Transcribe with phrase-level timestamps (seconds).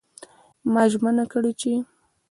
[0.73, 1.71] ما ژمنه کړې چې